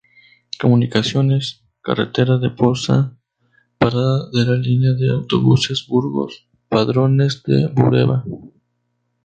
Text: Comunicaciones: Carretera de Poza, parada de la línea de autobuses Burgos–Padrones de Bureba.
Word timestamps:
Comunicaciones: 0.59 1.61
Carretera 1.83 2.39
de 2.39 2.49
Poza, 2.49 3.19
parada 3.77 4.31
de 4.33 4.45
la 4.45 4.57
línea 4.57 4.93
de 4.93 5.11
autobuses 5.11 5.85
Burgos–Padrones 5.87 7.43
de 7.43 7.67
Bureba. 7.67 8.25